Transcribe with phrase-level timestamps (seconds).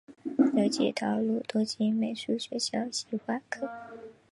[0.55, 3.69] 刘锦堂入东京美术学校西画科